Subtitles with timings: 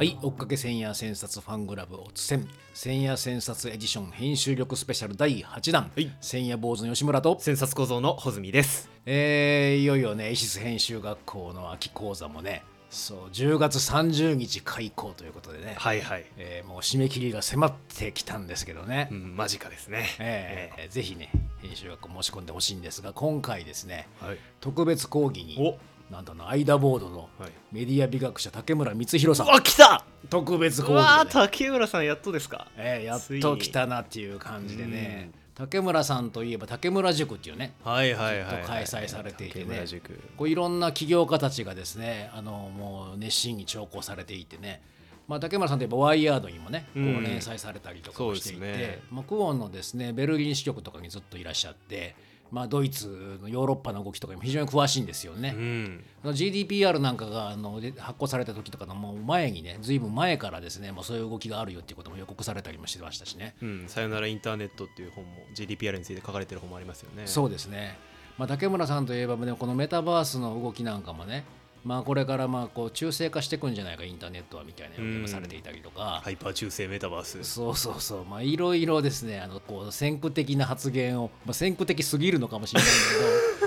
[0.00, 6.10] はい追っかけ千夜千冊ファングラブオツ戦千夜千冊エディション編集力スペシャル第8弾、はい。
[6.22, 8.88] 千夜坊主の吉村と、千冊小僧の穂積です。
[9.04, 12.62] えーいよいよねイシス編集学校の秋講座もね。
[12.88, 20.06] そう10月30日開講ということでね、はいはい、えーもう締め切りが迫ってきたんですけどね、うん、間近ですね。
[20.18, 20.88] えー。
[20.88, 24.38] ぜひね編集学校申し込んでほしいんですが今回ですねはい。
[24.62, 25.78] 特別講義にお
[26.10, 27.50] なんだなアイダボードのはい。
[27.72, 29.54] メディア美学者竹村光弘さん。
[29.54, 30.04] あ来た！
[30.28, 32.66] 特別講うわ竹村さんやっとですか？
[32.76, 35.30] えーやっと来たなっていう感じでね。
[35.54, 39.64] 竹村さんといえば竹村塾っていうねはいはいはい、はい、開催されていてね。
[39.66, 40.20] 竹村塾。
[40.36, 44.82] こういろんな起業家たちがですねあのもう熱心に聴講されていてね。
[45.28, 49.02] まあ、竹村さんといえばワイヤードにもね、こう連載されたりとかもしていて、そうですね。
[49.12, 52.16] まあ、クオンのですねベルリン支局とかにずっといらっしゃって、
[52.50, 55.54] まあ、ドイツのヨーロッパの動きとかにも非常に詳しいんですよね。
[55.56, 63.54] うん GDPR なんかがあので発行された時とかのもう前にねずいぶん前からですねもうそういう動きがあるよっていうことも予告されたりもしてましたしね。
[63.62, 67.96] うん、さよならインターネットっていう本も GDPR について書かれてる本もありますよねそうですね、
[68.38, 71.44] まあ、竹村さんといえば、ね、このメタバースの動きなんかもね、
[71.84, 77.42] まあ、これからまあこう中性化していくんじゃないかインターネットはみたいな予言もされていたりとか、ハイパー中世メタバース。
[77.44, 78.24] そうそうそう。
[78.24, 82.90] まあいろいろですねあのこう先駆的な発言を、まあ、先駆的すぎるのかもしれない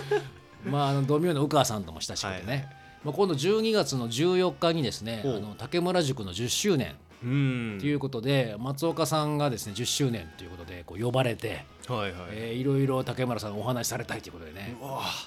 [0.09, 0.21] けど。
[0.71, 2.69] まああのドミューの宇川さんとも親しくてね、はい
[3.03, 6.87] まあ、今度12月の14日にですねあの竹村塾の10周年。
[6.87, 14.75] うんということで、松岡さんがですね10周年ということでこう呼ばれて、はいはい、えーいろいろ竹村さんお話しされたいということでね。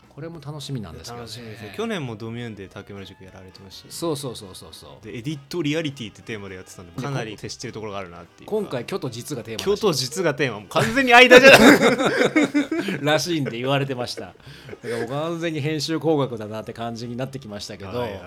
[0.08, 1.74] これも楽しみなんですけどね。
[1.76, 5.04] 去年もドミューンで竹村塾やられてましたしそうそうそうそうそう。
[5.04, 8.56] でエディットリアリティってテーマでやってたんでかなり接してるところがあるなっていうか。
[8.56, 13.00] 今回虚と実がテーマ京都実がテーマもう完全に間じゃない。
[13.02, 14.20] らしいんで言われてました。
[14.22, 14.34] だか
[14.82, 18.20] らもう完全に編集工学だなって感じになってきましたけど、はいはい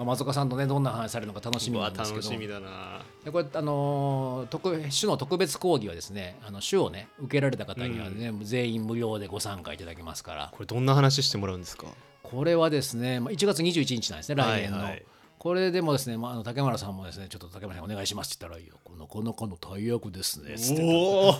[0.00, 2.22] まあ、松岡さんとねどんな話されるのか楽しみなんですけど。
[2.22, 3.02] 楽しみだな。
[3.22, 10.48] でこれあのー特種の特別講義はですねあの種をね受けられた方にはね、全員無料でご参加いただけますから。
[10.52, 11.86] これどんな話してもらうんですか？
[12.22, 15.04] これはですね、まあ、1月21日なんですね来年の、はいはい
[15.40, 20.82] これでもですね、まあ、あの竹村さんもですねちょっと竹村さんお願いしますって言ったらいいよこのこの子の大役ですねつって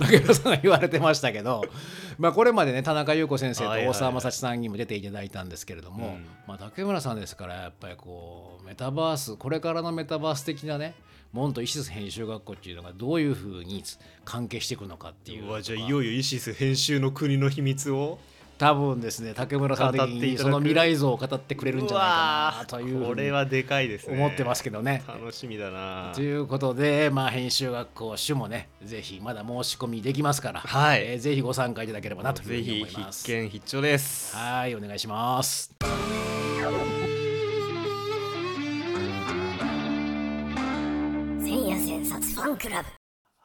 [0.00, 1.66] 竹村さんが言われてましたけど、
[2.18, 6.24] まあ、これまでね田中優子先生と大沢正知さんにも出ていただいたんですけれども、うん。
[6.48, 10.94] まあ、竹村さんですからやっぱりこうメタバースこれからのメタバース的なね
[11.34, 13.84] モンとイシス編集学校っていうのがどういうふうに
[14.24, 18.18] 関係していくのかっていううわじゃあいよいよイシス編集の国の秘密を
[18.60, 25.02] 多分ですね竹村さん的にその未来像を語ってくれるんじゃないかなというふうにこれはでかいですね思ってますけどね。
[25.08, 33.24] 楽しみだなということで、まあ、編集学校種もねぜひまだ申し込みできますから、はいえーぜひご参加いただければなというふうぜにひ思います。
[33.24, 35.74] 必見必聴ですはいお願いします。
[41.42, 42.99] 千夜千冊ファンクラブ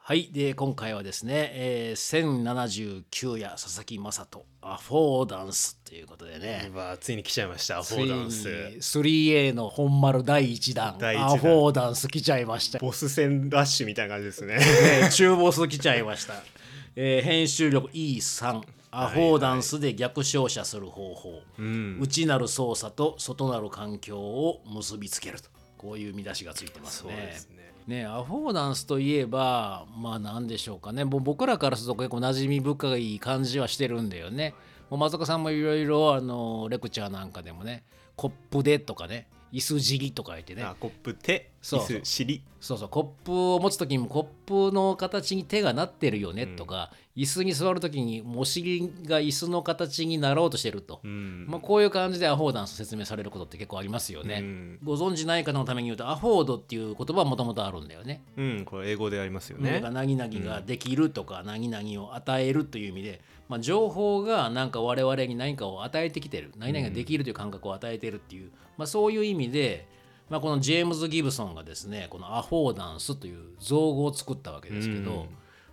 [0.08, 0.30] はい。
[0.32, 6.70] で今回はですね、えー、1079夜佐々木雅人アフォーダンスということでね。
[7.00, 8.48] ついに来ちゃいましたアフォーダンス。
[8.48, 11.34] 3A の本丸第1弾第一弾。
[11.34, 12.78] アフォーダンス来ちゃいました。
[12.78, 14.58] ボス戦ラッシュみたいな感じですね。
[14.58, 16.36] ね、 中ボス来ちゃいました、
[16.96, 18.62] えー編集力 E3
[18.92, 21.98] アフォーダンスで逆照射する方法、うん。
[22.00, 25.50] 内なる操作と外なる環境を結びつけると。
[25.78, 31.06] こういう見出しがついてますそうねですねねアフォーダンスといえばまあ何でしょうかね。
[31.06, 34.54] もう僕らからすると結構馴染み深い感じはしてるんだよね。
[34.90, 37.84] もう松岡さんもいろいろレクチャーなんかでもね
[38.16, 40.64] コップでとかね椅子尻とか言ってね。
[40.64, 41.98] あコップ手そうそう。
[41.98, 42.44] 椅子尻。
[42.60, 42.90] そうそう。
[42.90, 51.46] コップを持つ時にもコップの形に手がなってるよねとか、椅子に座る時にお尻が椅子の形になろうとしてると、うん。
[51.48, 54.80] まあ、こういう感じでアフォーダンス説明されることって結構ありますよね、うん。
[54.84, 58.24] ご存知ない方のために言うとアフォードっていう言葉はもともとあるんだよね。
[58.36, 69.88] うんこれ英語でありますよね、何々ができるとか、何々を与えるという意味で、まあ、情報がなんか我々に何かを与えてきてる何々ができるという感覚を与えてるっていう、まあ、そういう意味で、
[70.30, 75.30] まあ、このジェームズ・ギブソンがですねこのアフォーダンスという造語を作ったわけですけど、うん。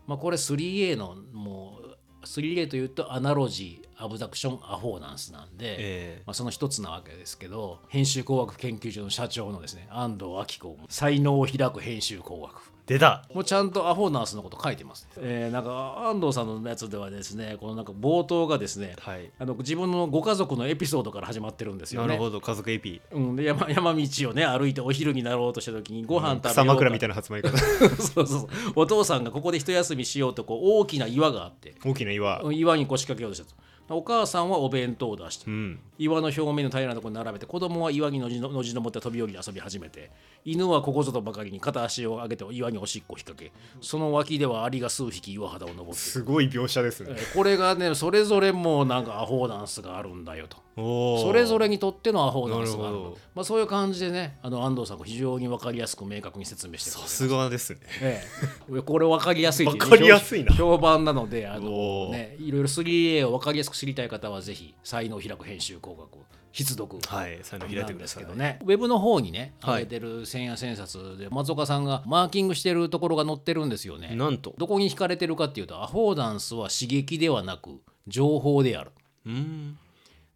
[0.07, 6.23] まあ、これ 3A のもう 3A というとアナロジーアブダクションアフォーダンスなんで、ええ。
[6.27, 13.25] まあ、その一つなわけですけど編集工学研究所の社長のですね安藤明子才能を開く編集工学出た。
[13.33, 19.31] もうちゃんとアフォーナンスのこと書いてます、えーなんか安藤さんのやつではですねこのなんか冒頭がですね、はい。
[19.39, 22.09] あの自分のご家族のエピソードから始まってるんですよね。
[22.09, 23.01] なるほど家族エピ。
[23.13, 28.49] うん、で山山道をね歩いてお昼になろうとした時にご飯食べようか、草枕みたいな発売方 そうそうそう。
[28.77, 31.75] お父さんがここで一休みしようとこう大きな岩があって。
[31.85, 32.43] 大きな岩。
[32.53, 33.65] 岩に腰掛けようとしたと、ま
[33.95, 35.81] お母さんはお弁当を出してうん。
[35.99, 40.11] 岩の表面の平らなところに並べて子供は岩にのじののじ登って飛び降り遊び始めて
[40.45, 47.11] 犬はここぞとばかりに片足を上げて岩におしっこを引っ掛けその脇ではアリが数匹岩肌を登ってすごい描写ですね。
[47.13, 52.99] えーこれがねそれぞれもうなんかアホーダンスがあるんだよとそれぞれにとってのアホーダンスがある
[53.35, 57.81] まあ、そういう感じでねあの安藤さんが非常に分かりやすく明確に説明してさすがですね。
[58.01, 58.23] え
[58.71, 60.55] え、これ分かりやすい分 かりやすいな。
[60.55, 68.25] 評判なのであの、ね、いろいろ 3A を分かりやすく知りたい方はぜひ才能を開く編集工学を必読はい才能開いてください。
[68.25, 68.59] けどね。
[68.63, 69.83] ウェブの方にねはい。
[69.83, 74.15] 上げてる千夜千冊で松岡さんがマーキングしてるところが載ってるんですよね。
[74.15, 74.55] なんと。
[74.59, 78.91] どこに惹かれてるかっていうとアフォーダンスは刺激ではなく情報である。
[79.27, 79.79] うん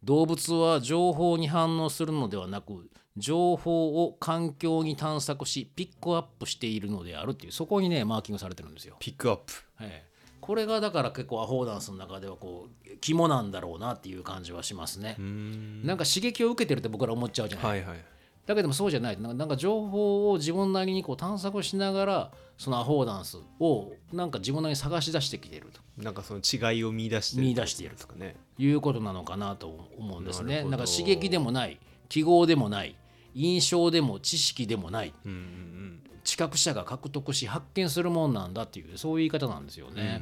[0.07, 8.97] 動物は情報に反応するのではなく情報を環境に探索しピックアップしているのであるっていうそこにねマーキングされてるんですよ。
[9.01, 9.53] ピックアップ。
[9.81, 10.17] ええ。
[10.41, 15.17] これがだから結構アフォーダンスの中ではこう肝なんだろうなっていう感じはしますね。
[15.19, 15.23] う。
[15.23, 15.85] ん。
[15.85, 18.05] なんか刺激を受けてるって僕ら思っちゃうじゃない、はいはい。
[18.47, 28.37] だけどもそうじゃないなんかなんか情報を自分なりにこう探索しながらそのアフォーダンスをなんか自分なりに探し出してきているとなんかその違いを見出してる見出しているですかね。
[28.59, 30.63] いうことなのかなと思うんですね。
[30.63, 32.97] なんか刺激でもない記号でもない
[33.35, 35.15] 印象でも知識でもない。
[35.25, 40.21] うんうん知覚者が獲得し発見するもんなんだっていうそういう言い方なんですよね。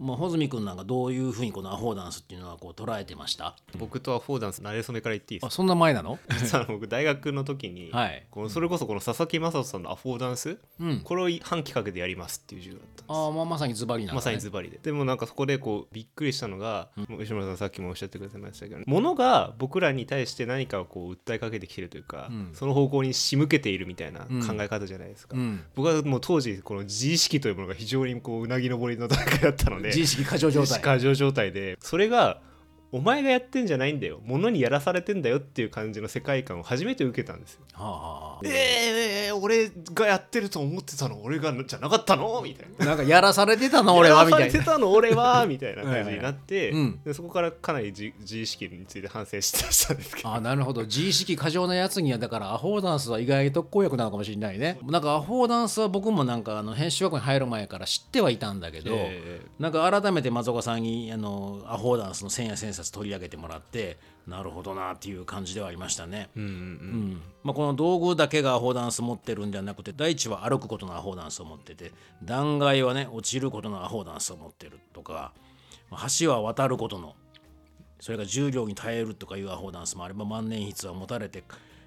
[0.00, 3.54] まあ穂積君なんかどういうふうにこのアフォーダンスっていうのはこう捉えてました？
[3.74, 5.46] うん僕とはフォーダンス慣れ初めから言っていいですか？
[5.48, 6.18] あそんな前なの？
[6.40, 8.26] 実は僕大学の時に、はい。
[8.30, 11.00] このそれこそこの佐々木正人さんのアフォーダンス、うん。
[11.00, 13.16] これを半企画でやりますっていう授業だったんです。
[13.28, 14.78] あ、まあ、まさにズバリなね、まさにズバリで。
[14.82, 22.50] でもなんかそこでこうびっくりしたのが、吉村さんさっきもおっしゃってくださいましたけど物が僕らに対して何かをこう訴えかけてきてるというか、うん。
[22.54, 24.46] その方向に仕向けているみたいなうん。
[24.46, 24.93] 考え方じゃないですか、
[25.36, 25.64] うん。
[25.74, 30.80] 僕はもう当時この自意識というものが非常にこううなぎ登りの段階だったので自意識過剰状態。
[30.80, 32.40] 過剰状態でそれが
[32.94, 34.20] お前がやってんじゃないんだよ。
[34.24, 37.60] 物にやらされてんだよっていう感じの世界観を初めて受けたんですよ。
[37.72, 41.20] はあはあえー、俺がやってると思ってたの？
[41.24, 42.40] 俺がじゃなかったの？
[42.40, 42.86] みたいな。
[42.86, 43.96] なんかやらされてたの？
[43.96, 44.24] 俺は？
[44.24, 44.46] みたいな。
[44.46, 44.92] やらされてたの？
[44.92, 45.44] 俺は？
[45.50, 47.00] みたいな感じになって、うん。
[47.04, 49.50] でそこからかなり自自意識について反省し
[49.88, 50.32] たんですけど。
[50.32, 50.82] あなるほど。
[50.82, 54.78] 自意識過剰なやつにはだからアホーダンスは意外に特効薬なのかもしれないね。
[54.84, 66.28] なんかアホーダンスは僕もなんかあの編集学校に入る前から知ってはいたんだけど、えなんか改めて松岡さんにあのアホーダンスの千夜千冊取り上げてもらってなるほどなっていう感じではありましたね。
[66.36, 66.52] ーうんうん。
[66.52, 67.22] うん。
[67.42, 71.92] まあ、この道具だけがアホーダンス持ってるんじゃなくて大地は歩くことのアホーダンスを持ってて
[72.22, 75.32] 断崖はね落ちることのアホーダンスを持ってるとか
[76.18, 77.14] 橋は渡ることの
[78.00, 81.44] それが重量に耐えるとかいうアホーダンスもあれば万年筆は持たれて、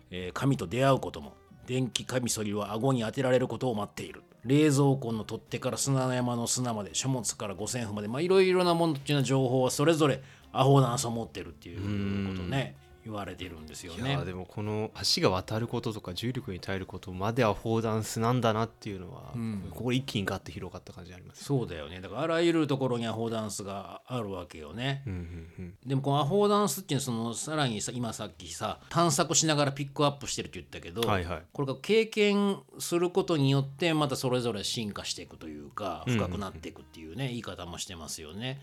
[0.09, 1.33] えー神と出会うことも
[1.67, 4.23] 電気カミソリは顎に当てられることを待っている。
[4.45, 10.21] 冷蔵庫の取っ手から砂山の砂まで書物から五線譜までまあいろいろなものっていうような情報はそれぞれ
[10.59, 12.75] アホーダンスを持ってるっていうことをね
[13.07, 14.17] 言われてるんですよね。
[14.25, 19.69] でもこの橋が渡ることとか重力に耐えることまではフォーダンスなんだなっていうのは、ん。
[19.71, 22.01] ここで一気にガッて広がった感じありますそうだよね。
[22.01, 25.03] だからあらゆるところにアホーダンスがあるわけよね。
[25.07, 25.73] うんうんうん。
[25.85, 31.43] でもこのアホーダンスっていうのはそのさらにさ今さっきさ探索しながらピックアップしてるって言ったけど、はいはい。
[31.53, 36.13] これが経験することによってまたそれぞれ進化していくというかうん。
[36.17, 38.59] 深くなっていくっていうね、言い方もしてますよね。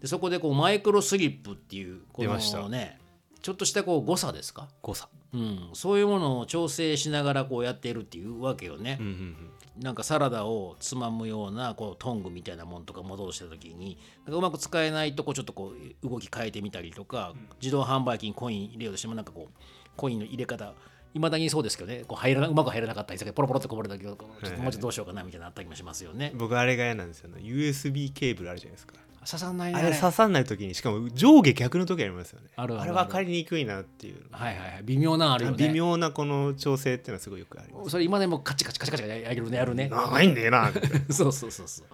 [0.00, 2.98] でそこでこうマイクロスリップっていうこのね
[3.46, 5.08] ちょっとしたこう誤差ですか、誤差。
[5.32, 8.98] うん、そういうものを調整しながらこうやっているっていうわけよね。
[8.98, 9.82] うんうんうん。
[9.84, 19.60] なんかサラダをつまむようなこうトングみたいなものとか戻した時になんかうまく使えないとこうちょっとこう動き変えてみたりとか、自動販売機にコイン入れようとしてもなんかこう
[19.96, 20.72] コインの入れ方
[21.14, 22.02] いまだにそうですけどね。
[22.06, 26.32] こう入らなうまく入らなかったりポロポロってこぼれたけどちょっともうちょっとどうしようかなみたいなのあったりもしますよね。
[26.34, 27.28] 僕あれが嫌なんですよ。
[27.28, 28.94] ね USB ケーブルあるじゃないですか
[29.26, 35.56] 刺さんないねあれ刺さんない時にしかも上下逆の時ありますよねあるあるあるれ分かりにくいなっていうはいはいはい微妙なのあるよね。
[35.56, 39.88] 微妙なこの調整っていうのはすごいよくありますそれ今でもカチカチカチカチやるねやるね。
[39.88, 40.70] 長いんだよな
[41.10, 41.86] そうそうそうそう。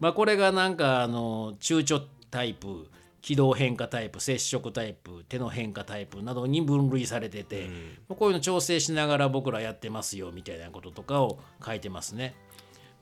[0.00, 2.88] まあこれがなんかあの躊躇タイプ
[3.22, 7.66] 軌道変化タイプ接触タイプ手の変化タイプなどに分類されてて、
[8.08, 12.36] まあこういうの調整しながら僕らやってますよみたいなこととかを書いてますね。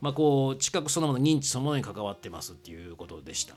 [0.00, 3.54] まあこう知覚そのもの認知そのものに関わってますっていうことでした。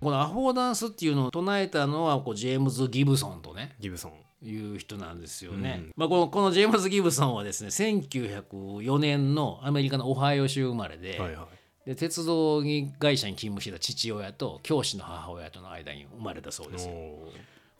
[0.00, 4.12] このアフォーダンスっていうのを唱えたのはこうジェームズ・ギブソンとねギブソン。
[4.42, 5.80] いう人なんですよね。
[5.84, 5.92] うん。
[5.96, 11.88] まあ、このこのジェームズ・ギブソンはですね1904年のアメリカのオハイオ州生まれで,、はいはい。
[11.88, 12.62] で鉄道
[12.98, 16.88] 会社に勤務してた父親と教師の母親との間に生まれたそうです。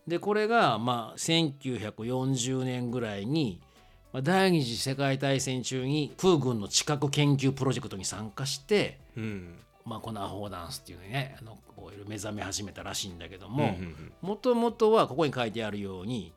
[0.07, 3.61] でこれがまあ1940年ぐらいに
[4.13, 13.75] まあ第二次世界大戦中に空軍の地殻研究プロジェクトに参加して、うんまあ、このアホーダンスっていうのにねあのこう目覚め始めたらしいんだけどうんも
[14.21, 16.33] もともとはここに書いてあるように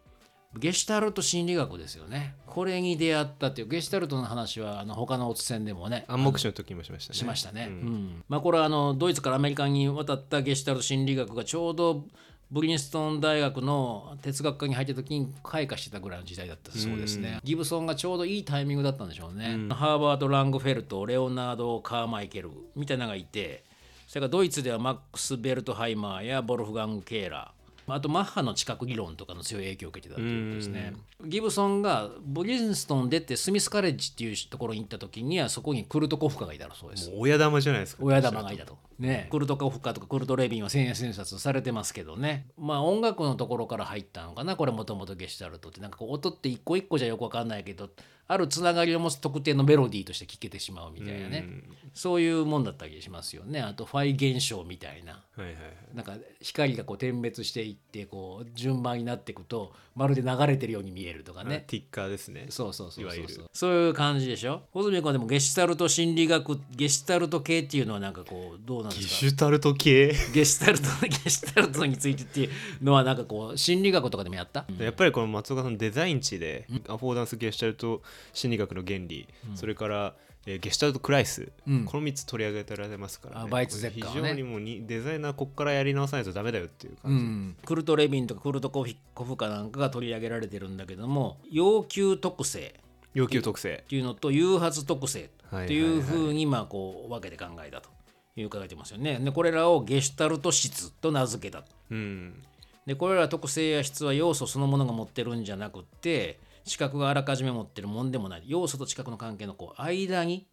[0.57, 2.35] ゲシュタルト心理学ですよね。
[2.45, 7.17] これに出会ったっていうゲシュタルトの話はあの他のおつせんでもね暗黙視の時もしましたね。
[7.17, 7.67] しましたね。
[7.69, 8.23] ううんん。
[8.29, 12.05] まあ、これはあのドイツからアメリカに渡ったゲシュタルト心理学がちょうど
[12.53, 17.39] ブリンストン大学の哲学科に入った時に開花してたぐらいの時代だったそうですね。
[17.43, 19.57] ギブソンがちょうどいいタイミングだったんでしょうね。
[19.71, 23.63] ハーバード・ラングフェルトレオナード・カーマイケルみたいなのがいて
[24.07, 27.52] それからドイツではマックス・ベルトハイマーやボルフガング・ケーラー
[27.87, 30.93] あとマッハの知覚理論とかの強い影響を受けてたということですね。
[31.25, 37.11] ギブソンがブリンストン出てスミスカレッジっていうところに行った時にはそこにクルトコフカがいたらそうです。
[37.15, 38.77] 親玉じゃないですか親玉がいたと。
[38.99, 47.89] ね、クルトコフカとかクルト・レビンは千円千冊されてますけどねまあ音楽のところから入ったのかなこれもともとゲシュタルトってなんかこう音って一個一個じゃよくわかんないけど
[48.27, 51.45] あるつながりを持つ特定のメロディーとして聴けてしまうみたいなね。
[51.93, 53.61] そういうもんだったりしますよね。
[53.61, 55.11] あとファイ現象みたいな。
[55.13, 55.95] はいはいはい。
[55.95, 61.65] なんか光がこう点滅していってこう順番になっていくとまるで流れてるように見えるとかね。
[61.67, 62.47] ティッカーですね。
[62.49, 63.49] そうそうそうそうそう。
[63.53, 64.63] そういう感じでしょ？
[64.71, 69.15] 穂積君はでもゲシュタルト心理学ゲシュタルト系っていうのはなんかこうどうなんでギすか？
[69.15, 70.13] シュタルト系？
[70.33, 72.49] ゲシュタルト ゲシュタルトについてっていう
[72.81, 78.01] のはなんかこう心理学とかでもやった、やっぱりこの松岡さんのデザイン値で、アフォーダンスゲシュタルト
[78.31, 80.13] 心理学の原理、それから、
[80.45, 81.85] えーゲシュタルトクライス、うん。
[81.85, 84.21] この3つ取り上げられますから、ね、あバイツゼッカーはね。
[84.21, 92.75] 非常にもうにデザイナーここからやり直さないとダメだよっていう感じ、クルト・レビンとかクルト・コフィコフカなんかが取り上げられてるんだけども要求特性。
[93.13, 93.83] 要求特性。
[93.85, 95.29] っていうのと誘発特性。
[95.49, 97.89] はいっていうふうにまあこう分けて考えたと
[98.35, 99.19] いう書いてますよね。
[99.19, 101.63] でこれらをゲシュタルト質と名付けた。
[101.91, 102.43] うん。
[102.85, 108.43] でこれら特性や質は要素そのものが持ってるんじゃなくって知覚があらかじめ持ってるもんでもない。
[108.45, 110.47] 要素と知覚の関係のこう間に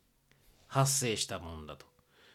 [0.67, 1.87] 発生したもんだと。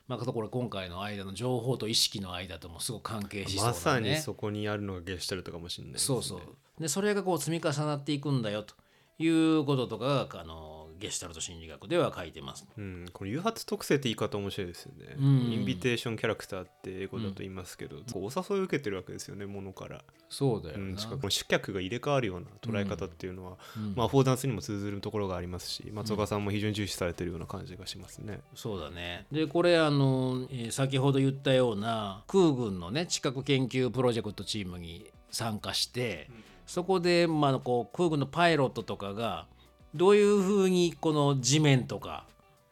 [0.08, 6.42] まあ、これ今回の間の情報と意識の間ともすごく関係しそうな、ね、まさにそこにあるのがゲシュタルトかもしれないね、そうそう。
[6.80, 8.76] でそれがこう積み重なっていくんだよと
[9.18, 12.66] いうこととかがあのゲシュタルト心理学では書いてます。
[12.78, 15.52] うん、この誘発特性って言い方面白いですよね、ん。
[15.54, 23.58] インビテーションキャラクターって英語だと言いますけど、こうお誘いを受けてるわけですよねものから、そうだようん、なしかも主客が入れ替わるような捉え方っていうのは、
[23.96, 29.26] まあ、フォーダンスにも通ずるところがありますし松岡さんも非常に重視されてるような感じがしますね、そうだね。
[29.32, 36.30] でこれあの、えー先ほど言ったような空軍のね地殻研究プロジェクトチームに参加して、
[36.66, 39.48] そこで、まあ、こう空軍のパイロットとかが
[39.96, 42.26] どういうふうにこの地面とか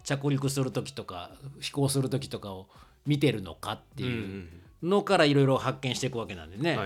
[0.04, 2.68] 着陸する時とか飛行する時とかを
[3.06, 4.48] 見てるのかっていう
[4.84, 6.78] のからいろいろ発見していくわけなんでね。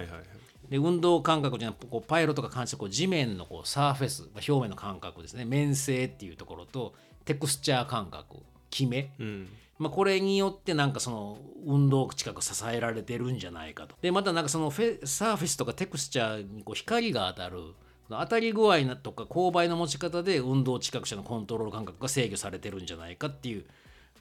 [0.70, 5.46] で運動感覚じゃなくてこうパイロットが感じう地面のこうサーフェスまあ表面の感覚ですね。
[5.46, 6.94] 面性っていうところと
[7.26, 8.38] テクスチャー感覚
[8.70, 9.48] 決め、うん。
[9.80, 13.96] まあ、これによってなんかその運動近く支えられてるんじゃないかと。
[14.02, 17.60] でまたなんかそのフェサーフェスとかテクスチャーにこう光が当たる
[18.10, 23.66] 当たり具合なとか勾配の持ち方で運動知覚者のコントロール感覚が制御されてるんじゃないかっていう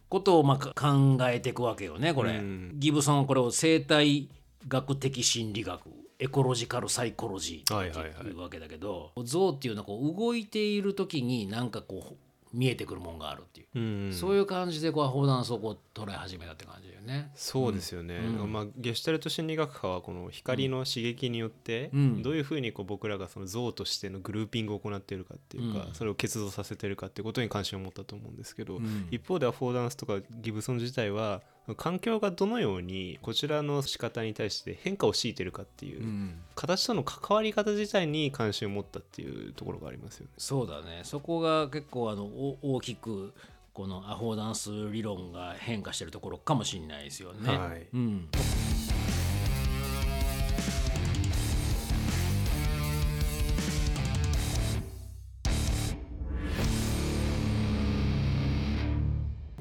[0.09, 2.33] ことをまあか考えていくわけよねこれ。
[2.33, 4.28] うんギブソンはこれを生態
[4.69, 5.81] 学的心理学
[6.19, 12.25] エコロジカルサイコロジーってはいはいはいいうわけだけど、象っていうのはこう動いている時になんかこう
[12.57, 14.13] 見えてくるもんがあるっていう、うん。
[14.13, 17.31] そういう感じでこうアホダンスを捉え始めたって感じだよね。
[17.35, 22.23] そうですよね、まあ、ゲシュタルト心理学派はこの光の刺激によってうん。
[22.23, 25.95] どういうふうにこう僕らがその像としてのグルーピングを行っているかっていうか、うん。
[25.95, 29.09] それを結動させているかっていうことに関心を持ったと思うんですけど、ん。
[29.11, 31.43] 一方ではフォーダンスとかギブソン自体は
[31.75, 40.33] 環境がどのようにこちらの仕方に対して変化を強いているかっていう、うん形との関わり方自体に関心を持ったっていうところがありますよね。
[40.39, 43.35] そうだねそこが結構あのお大きく
[43.75, 47.59] このアホダンス理論が変化してるところかもしれないですよね。
[47.59, 48.29] はいうん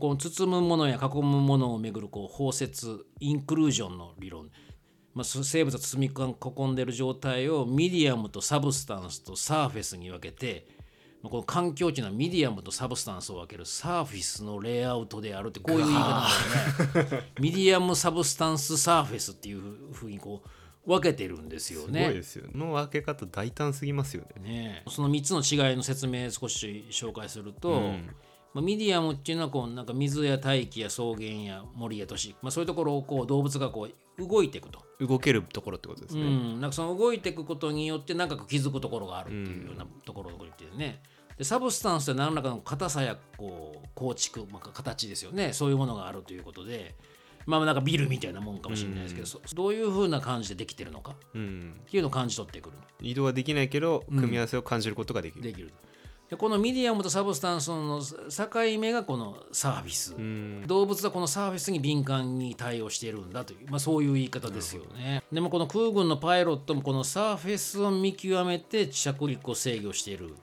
[0.06, 4.52] この包むものや囲むものをめぐるこう包摂インクルージョンの理論、
[5.16, 10.68] まあ、す生物が包み囲んでいる状態をミディアムと substance と surface に分けて
[11.24, 20.50] まあこの環境っていうのはミディアムと substance を分ける surface のレイアウトであるってこういう言い方なんだよね medium substance surface っていうふうにこう
[20.88, 22.14] 分けてるんですよすごいね。
[22.14, 22.52] ですよね。
[22.52, 24.50] この分け方大胆すぎますよね。
[24.50, 28.10] ねその3つの違いの説明少し紹介すると、うん
[28.56, 34.80] まあ、ミディアムっていうのはこうなんか水や大気や草原や森や都市、まあ、そういうところをこう動物がこう動いていくと。
[35.02, 41.02] 動けるところってことですうね、ん、なんかその動いていくことによってなんか気づくところがあるっていうようなところを言ってるね。
[41.38, 45.52] で substance って何らかの硬さやこう構築、まあ、形ですよね。
[45.52, 46.96] そういうものがあるということで。
[47.46, 51.16] まあなんかビルみたいなもんかもしれないですけど、そどういうふうな感じでできてるのか。
[51.36, 55.72] うん、っていうのを感じ取ってくる移動はできないけど組み合わせを感じることができる、できる
[56.36, 60.64] でこのミディアムと substance の境目がこの surface、うん。
[60.68, 65.24] 動物はこの surface に敏感に対応しているんだという、まあ、そういう言い方ですよね。
[65.32, 70.34] でもこの空軍のパイロットもこのサーフェスを見極めて着陸を制御しているっ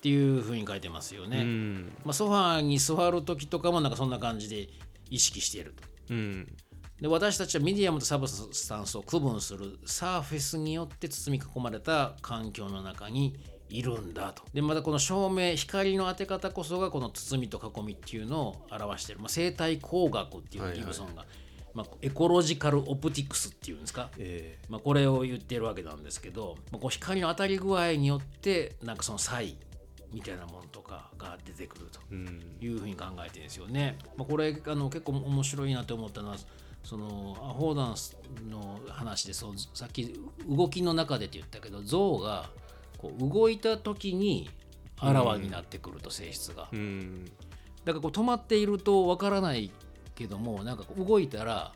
[0.00, 1.92] ていうふうに書いてますよね、うん。
[2.04, 4.68] まあ、ソファーに座る時とかもなんかそんな感じで
[5.10, 6.14] 意識していると。
[6.14, 6.56] うん。
[7.02, 13.38] で私たちはミディアムと substance を区分する surface によって包み囲まれた環境の中に
[13.70, 14.42] いるんだと。
[14.52, 21.24] でまたこの照明光の当て方こそがこの包みと囲みっていうのを表している、まあ、生態工学っていうはいはいギブソンが、
[21.74, 29.56] まあ、エコロジカルオプティクスっていうんですか、えまあ、これを言ってるわけなんですけど、まあ、こう光の当たり具合によってなんかその差異
[30.12, 32.00] みたいなものとかが出てくると。
[32.60, 33.98] いうふうに考えてるんですよね。
[34.16, 36.36] まあ、これあの結構面白いなと思ったのは
[36.82, 38.16] そのアホーダンス
[38.48, 42.48] の話でそうさっき動きの中でって言ったけど象が
[42.98, 44.50] こう動いた時に
[44.98, 46.68] あらわになってくると性質が。
[46.72, 47.24] うん。
[47.84, 49.70] だからこう止まっているとわからない
[50.14, 51.72] けどもなんかこう動いたら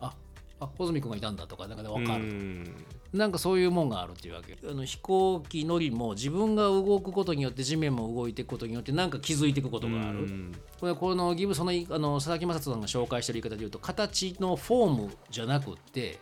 [0.00, 0.12] あ
[0.60, 2.24] あ穂積君がいたんだとかなんかで分かる。
[2.24, 2.84] うん。
[3.12, 4.58] なんかそういうもんがあるっていうわけ。
[4.68, 10.52] あの飛行機乗りも自分が動くことによって地面も動いていくことによってなんか気づいていくことがある、うん。
[10.80, 16.18] これこのギブソンのあの佐々木正人さんが紹介してる言い方で言うと形のフォームじゃなくって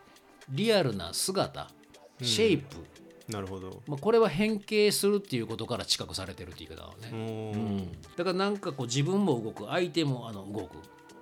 [0.51, 1.71] リアルな姿
[2.21, 2.77] シェイプ、
[3.33, 3.83] なるほど。
[3.87, 7.55] まあ、これは変形するっていうことから知覚されてるって言い方なのおね、ー。
[7.55, 7.93] うん。
[8.17, 9.67] だからなんかこう自分も動く。
[9.67, 10.77] 相手もあの動く。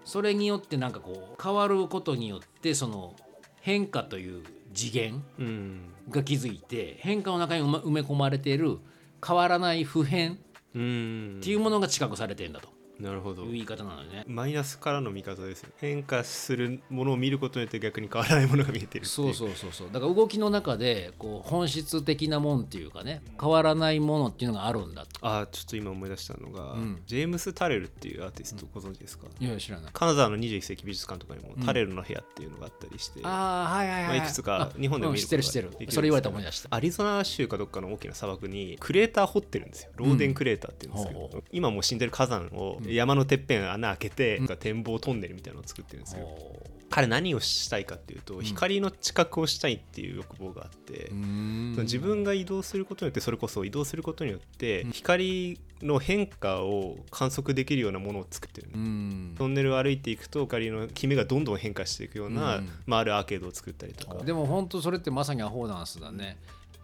[0.05, 3.15] それによってなんかこう変わることによってその
[3.61, 4.43] 変化という
[4.75, 5.81] 次元うん。
[6.09, 8.79] が気づいて変化の中に埋め込まれている
[9.25, 10.39] 変わらない普遍
[10.75, 11.39] うん。
[11.41, 12.69] っていうものが知覚されてるんだと
[13.01, 13.45] なるほど。
[13.45, 14.25] いう言い方なのね。
[14.27, 19.89] マイナスからの見方ですよ変化するものを見ることによって逆に変わらないものが見えてるそうそうそうそう。
[19.91, 25.21] だから動きの中でこう本質的なもんっていうかね変わらないものっていうのがあるんだと。
[25.23, 27.03] あーちょっと今思い出したのが、ん。
[27.07, 29.93] ジェームス・タレルっていうアーティストご存知ですか、いや知らない。
[29.93, 36.69] 金沢の21世紀美術館とかにも、タレルの部屋っていうのがあったりしてああはいはいはい、まあいくつか日本でもうん見る知ってる知ってることができるんですけどそれ言われたら思い出した。
[36.75, 39.91] アリゾナ州かどっかの大きな砂漠にクレーター掘ってるんですよ。
[39.97, 51.77] ローデンクレーターっていうんですけど、ほうほ今もう死んでる火山を山のてっぺん穴開けて、なんか展望トンネルみたいなのを作ってるんですよ、お彼何をしたいかっていうと、光の知覚をしたいっていう欲望があって、ーうーん。
[51.83, 59.35] 自分が移動することによってそれこそ移動することによって光の変化を観測できるようなものを作ってる、うーん。
[59.39, 62.69] トンネルを歩いていくと光のキメがどんどん変化していくような、うん。
[62.87, 64.25] まあ、あるアーケードを作ったりとか。
[64.25, 66.39] でも本当それってまさにアホーダンスだね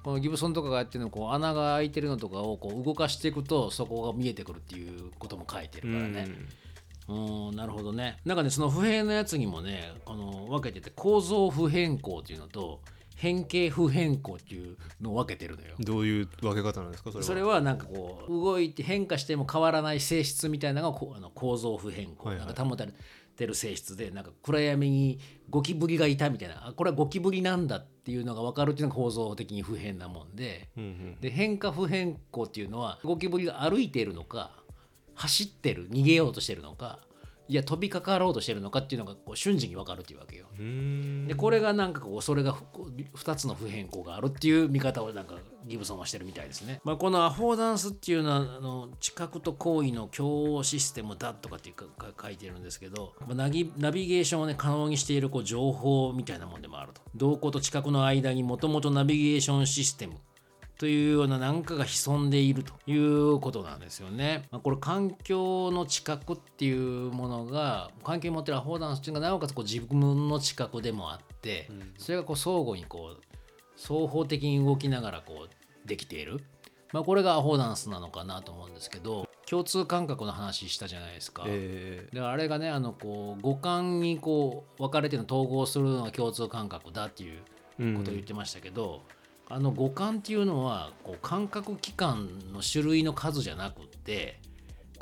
[0.06, 6.28] このギブソンとかがやってるのこう穴が開いてるのとかをこう動かしていくとそこが見えてくるっていうことも書いてるからね、
[7.08, 8.18] うん、なるほどね。
[8.24, 12.82] なんかね、その不変のやつにもね、この分けてて、構造不変更っていうのと、
[13.16, 15.74] 変形不変更っていうのを分けてるのよ。
[15.80, 17.10] どういう分け方なんですか？
[17.10, 17.26] それは。
[17.26, 22.92] それはなんかこう動いて変化しても変わらない性質みたいなのがこうあの構造不変更、なんか保たれ
[23.36, 25.18] てる性質でなんか暗闇に
[25.48, 31.20] ゴキブリがいたみたいなあこれはゴキブリなんだっていうのが分かるっていうのが構造的に不変なもんでうんうん。
[31.20, 34.50] で変化不変更っていうのはゴキブリが歩いているのか
[35.14, 36.98] 走ってる逃げようとしてるのか
[37.48, 40.46] いや飛びかかろうとしてるのかっていうのがこう瞬時に分かるっていうわけよ。
[41.28, 46.80] でこれがなんかこうそれがこう2つの不変更があるっていう見方をなんかギブソンはしてるみたいですね。
[46.84, 57.00] まあ、このアフォーダンスっていうのはあの知覚と行為の共応システムだとかっていうかか書いてるんですけど、まあ、ナギナビゲーションをね可能にしているこう情報みたいなもんでもあると。
[57.14, 60.14] 動向と知覚の間にもともとナビゲーションシステム
[60.78, 64.44] というような何かが潜んでいるということなんですよね。
[64.50, 73.22] まあ、これ環境の知覚っていうものが環境に持ってるアフォーダンスっていうのがなおかつこう自分の知覚でもあって、それがこう相互にこう
[73.76, 76.40] 双方的に動きながらこうできている。
[76.92, 81.44] まあ、これがアフォーダンスなのかなと思うんですけど共通感覚の話したじゃないですか。
[81.46, 89.02] えであれがねあのこう五感にこう分かれてるの統合するのが共通感覚だっていうーことを言ってましたけど、
[89.48, 94.40] あの五感っていうのはこう感覚器官の種類の数じゃなくって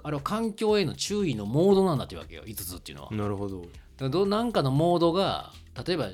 [0.02, 3.10] あれは環境への注意のモードなんだっていうわけよ5つっていうのは。
[3.10, 3.64] なるほど
[4.10, 5.52] どなんかのモードが
[5.86, 6.10] 例えば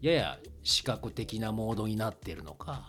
[0.00, 2.88] やや視覚的なモードになってるのか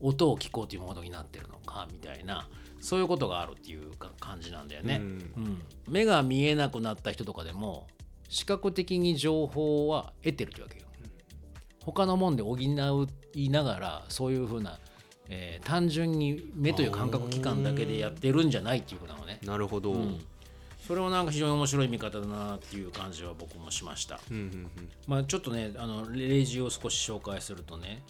[0.00, 2.46] 音を聞こうというモードになってるのかみたいな
[2.80, 4.96] そういうことがあるっていうか感じなんだよね。
[4.96, 7.86] うんうん目が見えなくなった人とかでも
[8.28, 10.86] 視覚的に情報は得てるってわけよ。
[11.84, 12.56] 他のもんで補
[13.44, 14.78] いながらそういうふうな、
[15.28, 19.38] えー単純に目という感覚器官だけでやってるんじゃないっていうことなのね。
[19.44, 20.00] なるほど、うん。
[20.00, 20.24] うん
[20.86, 24.20] それもなんか非常に面白い見方だなっていう感じは僕もしました。
[24.30, 24.70] うんうん
[25.08, 28.04] まあ、ちょっとねあの例示を少し紹介するとね、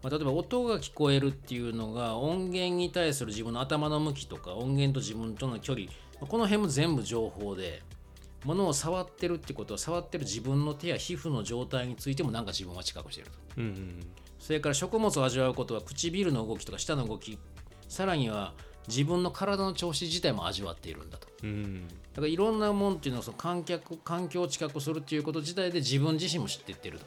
[0.00, 7.82] まあ、例えば音が聞こえるっていうのが音源に対する自分の頭の向きとか音源と自分との距離まあこの辺も全部情報で
[8.44, 13.32] 物を触ってるってことは触ってる自分の手や皮膚の状態についてもなんか自分は知覚してると。
[13.56, 14.06] うんうん
[14.40, 17.38] それから食物を味わうことは唇の動きとか舌の動き
[17.88, 18.54] さらには
[18.88, 21.28] 自分の体の調子自体も味わっているんだと。
[21.44, 21.86] うん。
[21.86, 27.04] だからいろんなもんっていうのをその観客環境を知覚するっていうこと自体で自分自身も知っていってると。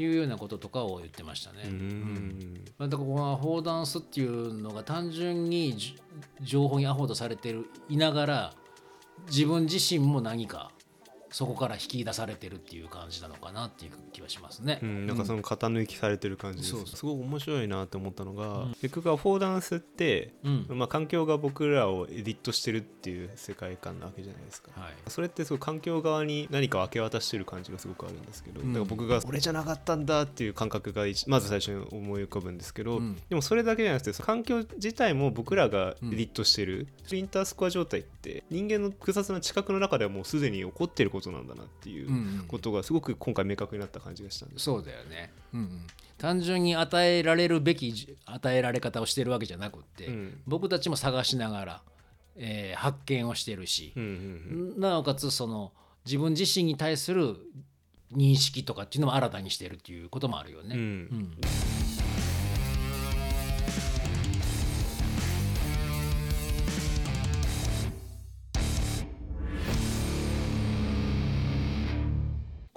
[0.00, 1.62] いうようなこととかを言ってましたね。
[1.64, 1.70] うん。
[1.70, 2.64] うん。
[2.78, 5.96] まあだからこのアホーダンスっていうのが単純にじ
[6.40, 8.54] 情報にアホードされてるいながら
[9.26, 10.70] 自分自身も何か
[11.30, 14.78] そこから引き出されてるっていう感じなのかなっていう気はしますね。
[14.82, 16.96] うん、なんかその型抜きされてる感じです、そうそう。
[16.96, 20.66] すごく面白いなって思ったのが、結局アフォーダンスって、うん。
[20.70, 24.92] まあ、環境が僕らをエディットしてるっていう世界観なわけじゃないですか、はい。
[25.08, 28.72] それってすごい環境側に何かを明け渡してる感じがすごくあるんですけど、うん。
[28.72, 33.16] だから僕が俺じゃなかったんだっていう感覚が一まず最初に思い浮かぶんですけど、うん。
[33.28, 44.64] でもそれだけじゃなくて環境自体も僕らがエディットしてる、スインタースコア状態って人間の複雑な知覚の中ではもうすでに起こってることなんだなっていうことがすごく今回明確になった感じがしたんです。
[44.64, 45.80] そうだよね、うんうん、
[46.18, 50.40] 単純に与えられるべきじ与えられ方をしてるわけじゃなくって、うん。
[50.46, 51.82] 僕たちも探しながら、
[52.36, 54.80] えー発見をしてるしう、んうんうん。
[54.80, 55.72] なおかつその
[56.04, 57.36] 自分自身に対する
[58.14, 60.74] 認識とかっていうのも新たにしてるっていうこともあるよね。
[60.74, 60.80] うん。
[60.80, 61.30] うん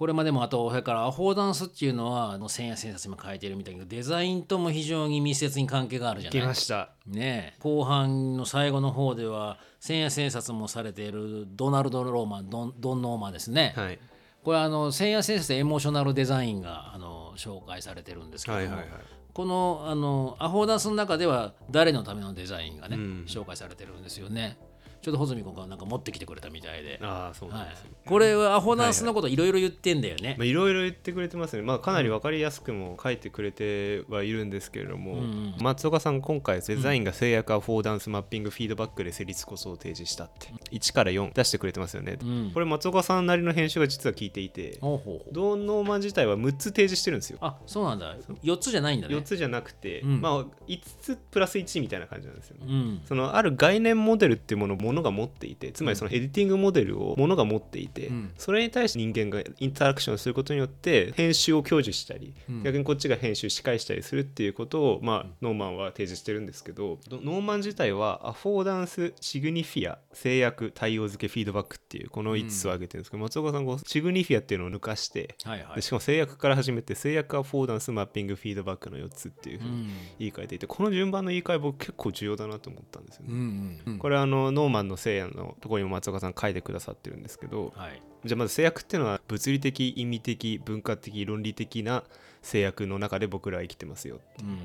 [0.02, 14.00] これまでもあとそれからアフォーダンスっていうのはあの千夜千冊にも書いてるみたいにデザインとも非常に密接に関係があるじゃない来ましたねえ後半の最後の方では千夜千冊もされているドナルド・ローマンドンドン・ノーマンですね、はい。
[14.44, 18.88] これあの千夜千冊でエモーショナルデザインがあの紹介されてるんですけども、はいはいはい。
[19.34, 23.26] このあのアフォーダンスの中では誰のためのデザインがね、うん。
[23.28, 24.58] 紹介されてるんですよね
[25.02, 30.54] ちょっと穂積君がなんか持ってきてくれたみたいで、ああそうなんはいですよ、これはアフォースのこといろいろ言ってんだよね、まあい。
[30.54, 40.48] ろいろ言ってくれてますね、まあ、かなり分かりやすくも書いてくれてはいるんですけれども、ん松岡さん今回デザインが制約アフォーダンスマッピングフィードバックで成立こそを提示したって。
[40.72, 42.52] 1から4出してくれてますよね、うん。
[42.54, 47.40] これ松岡さんなりの編集が実は聞いていてドーン・ノーマン自体は6つ提示してるんですよ。
[47.42, 48.16] あそうなんだ。
[48.44, 49.16] 4つじゃないんだね。
[49.16, 50.22] 4つじゃなくて、うん。
[50.22, 53.02] まあ5つプラス1みたいな感じなんですよね、うん。
[53.06, 58.32] そのある概念モデルっていうものをものが持っていてつまりそのエディティングモデルをものが持っていて、うん。
[58.38, 62.64] それに対して人間がインタラクションすることによって編集を享受したり、うん。
[62.64, 75.76] 逆にこっちが編集し返したりするっていうことを、まあ、ノーマンは提示してるんですけどどノーマン自体はアフォーダンスシグニフィア制約対応付けフィードバックっていうこの5つを挙げてるんですけど、松岡さんこうシグニフィアっていうのを抜かしてはいはい。
[75.76, 79.88] でしかも制約から始めて制約アフォーダンスマッピングフィードバックの4つっていうふうにうん。
[80.20, 83.34] 言い換えていてこの順番の言い換え僕結構重要だなと思ったんですよね。
[83.34, 83.98] うんうんうん。
[84.00, 88.02] これはあのノーマンの聖夜のところにも松岡さん書いてくださってるんですけどはい。
[88.26, 92.04] じゃあまず制約っていうのは物理的意味的文化的論理的な
[92.42, 94.20] 制約の中で僕らは生きてますよ。
[94.42, 94.60] うん。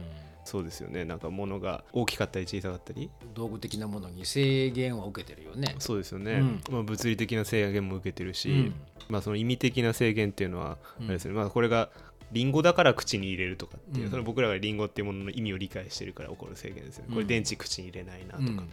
[0.44, 1.05] そうですよね。
[1.05, 3.11] なんか物が大きかったり小さかったり。
[3.35, 5.74] 道具的なものに制限を受けてるよね。
[5.79, 6.61] そうですよね、うん。
[6.70, 8.74] まあ、物理的な制限も受けてるし、うん。
[9.09, 11.90] まあ、その意味的な制限っていうのはあれですね、まあ、これが
[12.33, 14.11] リンゴだから口に入れるとかっていう、うん。
[14.11, 17.11] その僕らがリンゴっていうものの意味を理解してるから起こる制限ですよね。
[17.11, 17.26] これうん。
[17.26, 18.70] 電池口に入れないなとか、うん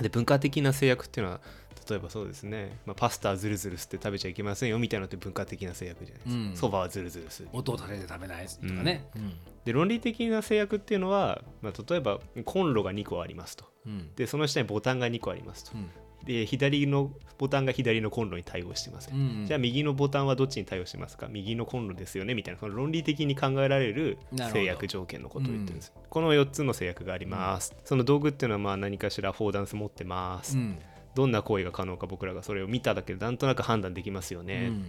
[0.00, 1.40] で文化的な制約っていうのは
[1.88, 6.42] 例えばそうですね、まあ、パスタはズルズル吸って食べちゃいけませんよみたいなのって文化的な制約じゃないですか。
[6.42, 6.56] うん。
[6.56, 9.08] そば、はズルズル吸う音を立てて食べないとかね。
[9.64, 13.64] で論理的な制約っていうのは、まあ、例えばコンロが2個ありますと。
[13.86, 14.14] うん。
[14.16, 15.72] でその下にボタンが2個ありますと。
[15.74, 15.90] うん
[16.26, 19.46] で左のボタンが左のコンロに対応してません、うん。
[19.46, 21.28] じゃあ右のボタンはどっちに対応してますか？
[21.30, 22.34] 右のコンロですよね？
[22.34, 24.18] みたいなその論理的に考えられる
[24.52, 30.78] 制約条件のことを言ってるんです、この4つの制約があります、その道具っていうのはまあ何かしらフォーダンス持ってます、うん。
[31.14, 34.84] どんな行為が可能か僕らがそれを見ただけでなんとなく判断できますようね、ん。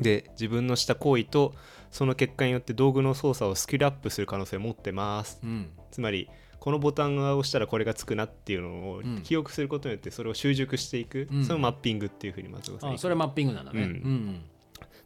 [0.00, 1.54] で自分のした行為と
[1.90, 5.40] その結果によって道具の操作をスキルアップする可能性を持ってます。
[5.42, 5.70] うん。
[5.90, 6.28] つまり
[6.60, 9.22] このボタンを押したらこれがつくなっていうのをうん。
[9.22, 11.44] 記憶することによってそれを習熟していく、うん。
[11.44, 13.82] そのマッピングっていうふうに松岡さんあそれはマッピングなんだね。
[13.82, 13.88] うん。
[13.88, 14.40] うん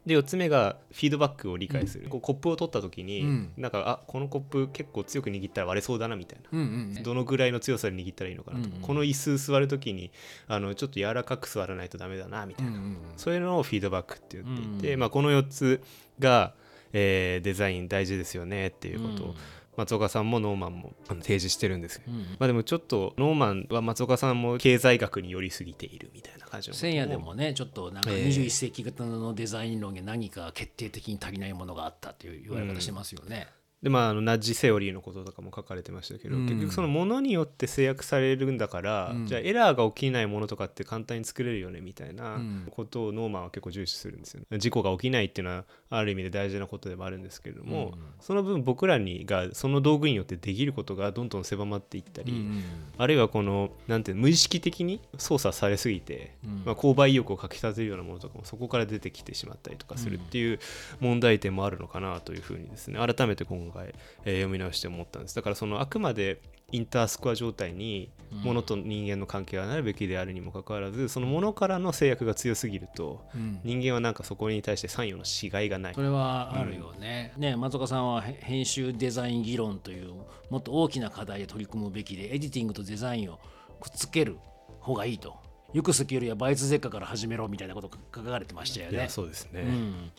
[0.05, 3.51] で4つ目がフィードバックを理解する、こうコップを取った時に、うん。
[3.57, 6.59] なんかあこのコップ結構強く握ったら割れそうだなみたいな、うん
[6.95, 10.11] うんどのぐらいの強さで握ったらいいのかなとか、うんうんこの椅子座る時に
[10.47, 15.81] あのちょっと柔らかく座らないとダメだなみたいな、うんうんそういうのをフィードバックって言っていて、うんまあ、この4つ
[16.19, 16.53] が、
[16.93, 19.23] えーデザイン大事ですよねっていうこと。
[19.23, 19.35] を、
[19.75, 22.19] 松岡さんもノーマンも提示してるんですけど、うん。
[22.21, 28.27] まあでもちょっとノーマンは松岡さんも経済学に寄りすぎているみたいな感じのこと千夜でもねちょっとなんかええ。
[28.27, 33.47] 21世紀型のデザイン論に何か決定的に足りないものがあったっていう言われ方してますよね。
[33.83, 36.45] でまああのナッジセオリーのこととかも書かれてましたけど、うん。
[36.45, 39.27] 結局そのものによって制約されるんだから、うん。
[39.27, 42.67] じゃあエラーが起きないものとかって簡単に作れるよねみたいなうん。
[42.71, 44.57] ことをノーマンは結構重視するんですよね。
[44.57, 47.99] 事故が起きないっていうのはある意味で大事なことでもあるんですけれども、うん。
[48.21, 52.63] その分僕らにがその道具によってできることがどんどん狭まっていったり、うん。
[52.97, 56.63] あるいはこのなんていうの無意識的に操作されすぎて、うん。
[56.65, 60.59] まあ、購買意欲をかきたてるようなものとかもそこから出てきてしまったりとかするっていう
[60.99, 63.93] 問題点もあるのかなというふうにですね改めて今回、
[64.25, 65.35] えー読み直して思ったんです。
[65.35, 73.59] だからそのあくまでインタースコア状態に物と人間の関係がなるべきであるにもかかわらずその物からの制約が強すぎるとうん。
[73.63, 75.93] 人間はなんかそこに対して関与のしがいがない。
[75.93, 77.33] それはあるよね。
[77.37, 80.13] ね松岡さんはへ編集デザイン議論という
[80.49, 83.39] もっと大きな課題で取り組むべきでエディティングとデザインを
[83.79, 84.37] くっつける
[84.79, 85.35] 方がいいと。
[85.73, 88.97] ユクスキよりはバイツゼッカから始めろみたいなこと書かれてましたよね。
[88.97, 89.09] いや。
[89.09, 90.11] そうですね、うん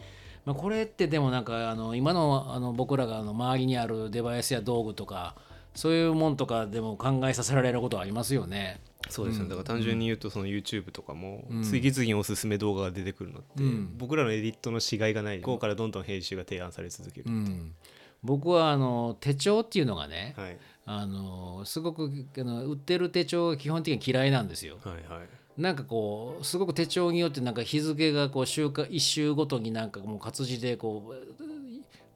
[0.45, 5.37] まあ、これってでもなんかあの今のあの僕らがあの周りにあるデバイスや道具とか
[5.75, 8.81] そういうもんとかでも考えさせられることはありますよね。
[9.11, 11.63] そうですね、だから単純に言うとその YouTube とかもうん。
[11.63, 13.99] 次々におすすめ動画が出てくるのって、うん。
[13.99, 15.41] 僕らのエディットのしがいがない。
[15.43, 17.31] ここからどんどん編集が提案され続ける、う。
[17.31, 17.75] ん、
[18.23, 24.79] 僕はあの手帳っていうのがね、はい、あのすごくあの売ってる手帳が基本的に嫌いなんですよ。
[24.83, 31.15] はいはいなんかこうすごく手帳によってなんか日付がこう週間1週ごとになんかもう活字でこ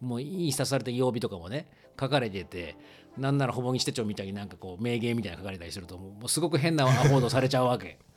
[0.03, 1.67] うもう印刷された曜日とかもね
[1.99, 2.77] 書かれてて
[3.17, 7.99] なんならほぼ日手帳みたいになんかこう名言みたいなの書かれたりするともうすごく変なアホードされちゃうわけ。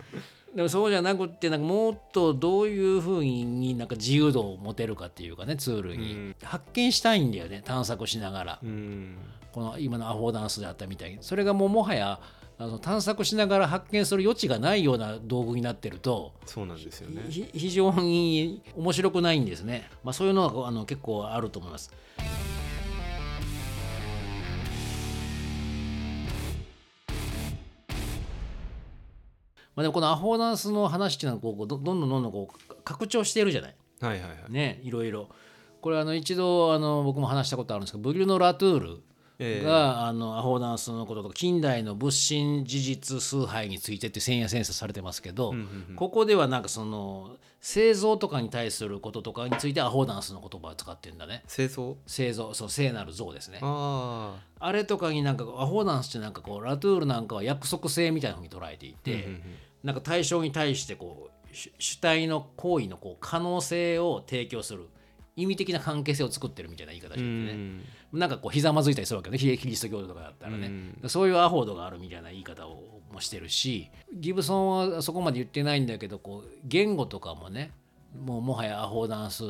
[0.55, 8.60] でもそうじゃなくってなんかもっとどういうふうになんか自由度を持てるかっていうかねツールに、うん発見したいんだよね探索しながら。
[8.62, 9.17] うん
[9.53, 12.21] この今のアフォーダンスであったみたいにそれがもうもはや
[12.62, 21.91] あの探索しながら発見する余地がないような道具になってるとそうなんですよねひ非常に面白くないんですね、まあ、そういうのがあの結構あると思います。
[29.74, 33.76] まあ、でもこのアフォーダンスの話っていうのはこうどんどんどんどんこう拡張してるじゃない。
[34.02, 35.30] はいはいはい、ねいろいろ。
[35.80, 39.02] これあの一度あの僕も話したことあるんですけどブリュノ・ラトゥール
[39.41, 39.65] ええ。
[39.65, 45.95] が、あのアフォーダンスのこととか近代の物心事実崇拝についてって千夜センサされてますけど、うんうんうん。
[45.95, 51.43] ここではなんかその製造とかに対することとかについてアフォーダンスの言葉を使ってるんだね。
[51.47, 53.60] 清掃製造そう聖なる像ですね。
[53.62, 54.71] ああ。
[54.71, 59.41] れとかになんかアフォーダンスってなんかこうラトゥールなんかは約束性みたいなふうに捉えていあ、て、うんうんうん。
[59.84, 64.88] なんか対象に対してこう主主体の行為のこう可能性を提供する
[65.36, 67.82] 意味的な関係性を作ってるみたいな言い方しててね、
[68.13, 70.71] なんかこうひざまずいたりするわけねキリスト教徒とかだったらね、
[71.08, 77.71] そういうアホードがあるみたいな言い方をもしてるしギブソンはそこまで言ってないんだけどこう言語とかもね
[78.26, 79.47] もうもはやアホーダンスっ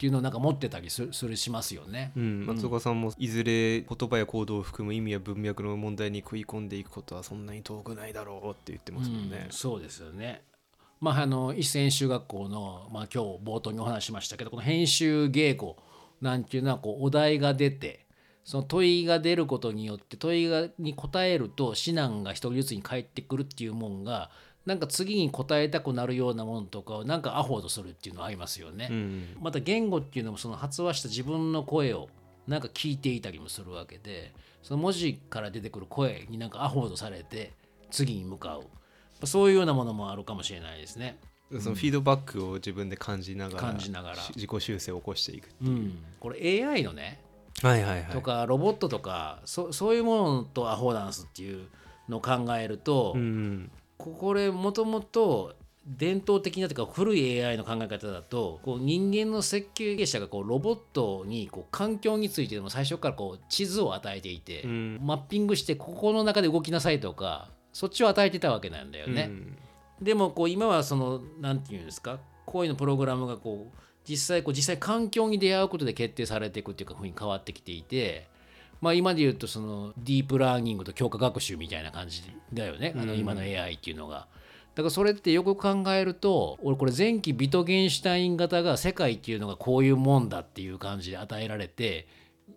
[0.00, 2.12] ていうのをなんか持ってたりするするしますよね。
[2.16, 9.52] うん、松岡さんもいずれ言葉や行動を含む意味や文脈の問題に食い込んでいくことはそんなに遠くないだろうって言ってますもんねうん。
[9.52, 10.42] そうですよね。
[11.00, 15.74] まあ、あの一斉編集学校の、まあ、今日冒頭にお話ししましたけどこの編集稽古
[16.20, 18.06] なんていうのはこうお題が出て
[18.44, 24.30] その問いが出ることによって問いがに答えると指南が一人ずつに返ってくるっていうもんが
[24.66, 28.88] なんか次に答えたくなるようなものとかをなんかアホードするっていうのはありますよね。
[28.90, 32.08] うんまた言語っていうのもその発話した自分の声を
[32.46, 37.52] なんか聞いていたりもするわけでその文字から出てくる声になんかアホードされて
[37.90, 41.18] 次に向かうそういうようなものもあるかもしれないですね。
[41.58, 44.16] そのフィードバックを自分で感じながら感じながら。
[44.16, 45.68] し自己修正を起こしていくう。
[45.68, 47.20] ん、これ AI のね。
[47.62, 48.12] はいはいはい。
[48.12, 51.66] とかロボットとかそそういうものとアホーダンスっていう
[52.08, 55.54] のを考えると、うんここれもともと
[55.86, 64.98] 伝統的なというか古い AI の考え方だとこう人間の設計者がこうロボットにこう環境についてでも最初からこう地図を与えていて、うん。
[65.02, 69.26] マッピングしてここの中で動きなさいとかそっちを与えてたわけなんだよね。
[69.28, 69.56] うん
[70.00, 78.28] でもこう今はその何て言うんですかこういうのプログラムがこう実際こう実際環境に出会うことで決定されていくっていうかふうに変わってきていて。
[78.80, 84.26] まあ、今で言うとそのディープラーニングと強化学習みたいな感じだよねあの今の AI っていうのが。
[84.74, 92.06] だからそれってよく考えると俺これ前期ビトゲンシュタイン型が世界っていうのがこういうもんだっていう感じで与えられて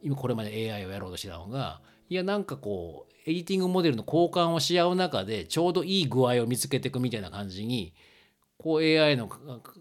[0.03, 7.93] 今これまで AI をやろうとしてたのがいやなんかこうエディティングモデルの交換をし合う中でちょうどいい具合を見つけていくみたいな感じに
[8.63, 9.29] こう AI の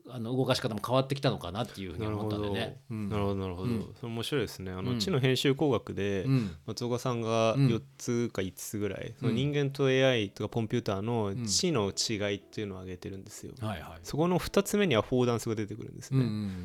[0.08, 2.80] あの動かし方も変わってきたのかなっていうふうに思ったんでね。
[2.90, 3.08] うん。
[3.08, 3.94] なるほどなるほど、うん。
[3.94, 4.72] それ面白いですね。
[4.72, 4.98] あの、うん。
[4.98, 6.56] 知の編集工学で、うん。
[6.66, 11.46] 松岡さんがうん4つか5つぐらい、そのうん人間と AI とかコンピューターのん。
[11.46, 14.00] 知の違いっていうのを挙げてるんですよ、はいはい。
[14.02, 16.22] そこの2つ目にアフォーダンスが出てくるんですうんう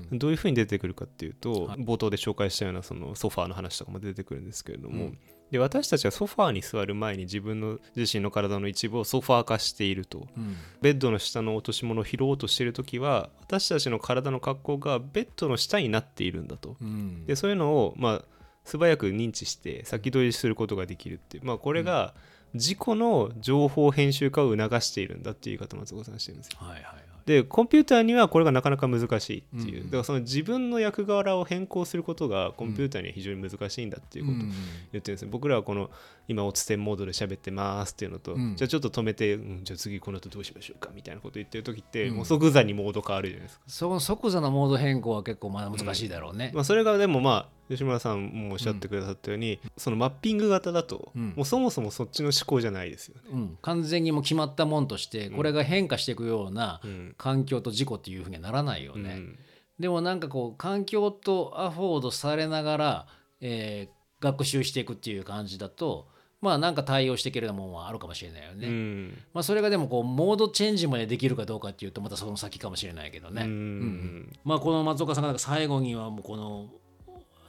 [0.09, 0.17] ね、ん。
[0.17, 1.79] どういうふうに出てくるかっていうと、はい。
[1.81, 5.19] 冒頭で紹介したようなそのソファーの話とかも出てくるんですけれども、うん
[5.51, 10.27] で私たちはソファーに座る前に自分の自身の体の一部をソファー化していると。
[10.37, 10.55] うん。
[10.81, 16.75] ベッドの下の落とし物を拾おうとしている時は私たちの体の格好がベッドの下になっているんだと。
[16.81, 17.25] うん。
[17.25, 18.25] でそういうのをまあ
[18.65, 22.13] 素早く認知して先取りすることができるっていうまあこれが
[22.53, 26.57] 自己の情報編集化を促しているんだっていう言い方を松岡さんはしてるんですよ。
[26.59, 27.16] はいはいはい。
[27.27, 34.55] でコンピューターにはこれがなかなか難しいっていう、うんだからその自分の役柄を変更することがコンピューターには非常に難しいんだっていうことをうん言っ
[34.91, 35.91] てるんですよ、僕らはこの
[36.27, 38.55] 今落ち点モードで喋ってますっていうのと、うん。
[38.55, 42.15] じゃあちょっと止めて、うんじゃあ次この後どうしましょうかみたいなこと言ってる時って、うん。
[42.17, 46.51] もう即座にモード変わるじゃないですか、その即座のモード変更は結構まだ難しいだろうね。
[46.53, 51.33] まあ、それがでもまあ吉村さんもおっしゃってくださったように、そのマッピング型だと、うん。
[51.35, 57.15] もうそもそもそっちの思考じゃないですよね、うん、完全にもう決まったもんとしてこれが変化していくようなうん。
[57.17, 59.13] 環境と事故っていうふうにはならないよね。
[59.15, 59.39] うん。
[59.79, 63.07] でもなんかこう環境とアフォードされながら、
[63.39, 66.07] えー学習していくっていう感じだと
[66.41, 68.67] まあなんか対応していけるようなもんはあるかもしれないよね。
[68.67, 73.43] うんまあそれがでもこうモードチェンジまでできるかどうかっていうとまたその先かもしれないけどね。
[73.43, 76.67] うんうんまあこの松岡さんがなんか最後にはもうこの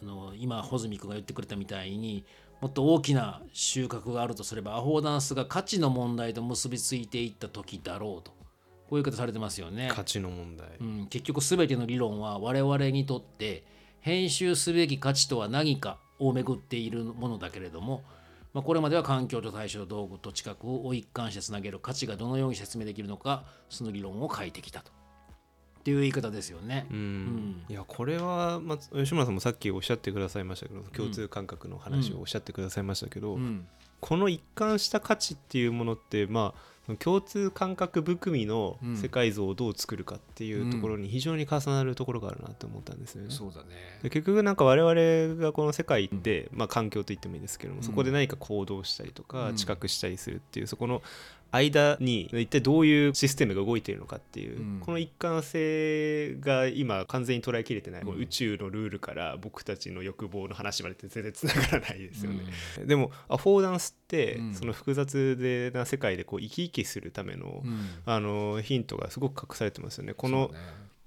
[0.03, 2.25] あの今穂積君が言ってくれたみたいに
[2.61, 8.33] もっと大きな収穫があるとすればアフォーダンスが価値の問題と結びついていった時だろうと
[8.89, 9.91] こういう言い方されてますよね。
[9.93, 13.65] 価値の問題、うん、結局全ての理論は我々にとって
[14.01, 18.03] 編集すべき価値とは何かをめぐっているものだけれども、
[18.55, 24.91] まあ、これまでは環境と対象道具と知覚を一貫してつなげる価値がどのように説明できるのかその理論を書いてきたと。
[25.79, 26.87] っていう言い方ですよね。
[26.91, 27.65] うん。
[27.69, 33.67] いやこれは、まあ、吉村さんもさっきおっしゃってくださいましたけど共通感覚の話をおっしゃってくださいましたけど、うん。
[34.01, 36.61] この一貫した価値っていうものってまあ
[36.97, 38.97] 共通感覚含みのうん。
[38.97, 43.31] 世界像をどう作るかっていうところに非常に重なるところがあるなと思ったんですよね。
[43.31, 43.67] そうだね。
[44.03, 49.57] で結局なんか我々がこの世界って、まあ、環境と言ってもいいですけども、そこで何か行動したりとかうん。
[49.57, 51.03] 知覚したりするっていうそこの
[51.51, 54.81] 間に一体どういうシステムが動いているのかっていう、うん。
[54.81, 58.21] この一貫性が今完全に捉えきれてない、うん。
[58.21, 62.41] 宇宙のルールから僕たちの欲望の話までって全然つながらないですよね。
[62.85, 64.55] でもアフォーダンスって、うん。
[64.55, 67.89] その複雑でな世界でこう生き生きするための,、うん。
[68.05, 70.15] あのヒントがすごく隠されてますよね。
[70.15, 70.51] この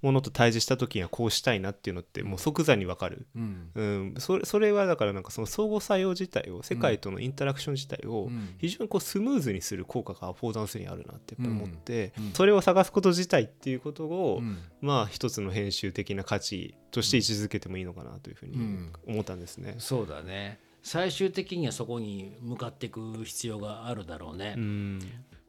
[0.02, 3.26] ものと対峙した時にはこうしたいなっていうのってもう即座に分かる。
[3.36, 19.76] うんうん、それそれはだからなんかその相互作用自体を世界とのインタラクション自体をうん非常にこうスムーズにする効果がアフォーダンスにあるなってやっぱり思って、うんうんそれを探すこと自体っていうことを、うんまあ一つの編集的な価値として位置づけてもいいのかなというふうにうん思ったんですね。
[19.78, 20.58] そうだね。
[20.82, 24.54] 最終的にはそこに向かっていく必要があるだろうね。
[24.56, 25.00] うん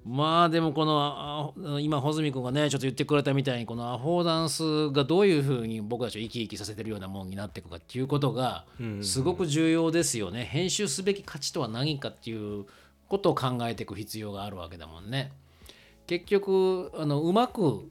[0.06, 10.44] まあでもこのあ今穂積君がねちょっと言ってくれたみたいにこのアフォーダンスがどういうふうに僕たちを生き生きさせてるようなもんになっていくかっていうことがうんすごく重要ですよね。
[10.44, 12.66] 編集すべき価値とは何かっていう
[13.08, 15.32] ことを考えていく必要があるわけだもんね。
[16.06, 17.89] 結局あのうまく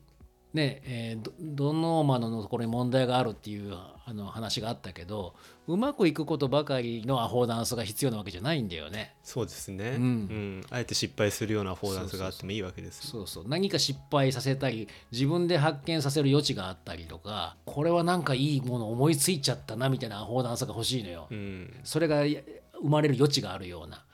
[0.54, 5.34] ねえードドノーマンのところに問題があるっていうあの話があったけど
[5.66, 9.14] うまくいくことばかりのアフォーダンスが必要なわけじゃないんだよね。
[9.22, 13.06] そうですね、うんうんあえて失敗するようなアフォーダンスがあってもいいわけです。
[13.06, 21.28] そうそう何か失敗させたり自分で発見させる余地があったりとかこれはなんかいいもの思いついちゃったなみたいなアフォーダンスが欲しいのよ。
[21.30, 22.42] うんそれが生
[22.82, 24.04] まれる余地があるような。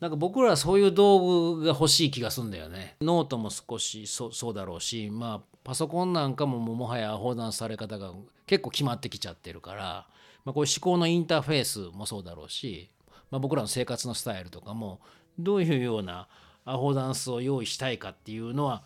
[0.00, 2.96] なんか僕らはそういう道具が欲しい気がするんだよね。
[3.00, 8.12] ノートも少しそそうだろうし、まあパソコンなんかももはやアフォーダンスされ方が
[8.46, 10.06] 結構決まってきちゃってるから、
[10.44, 12.90] まあ、こういう思考のインターフェースもそうだろうし、
[13.30, 15.00] まあ、僕らの生活のスタイルとかも
[15.38, 16.28] どういうような
[16.66, 18.84] アフォーダンスを用意したいかっていうのは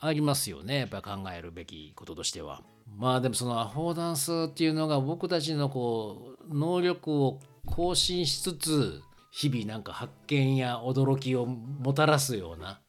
[0.00, 2.62] ありますよねやっぱ考えるべきこととしては。
[2.96, 12.80] まあでもそのアフォーダンスっていうのが僕たちのこう能力を更新しつつ日々なんか発見や驚きをもたらすような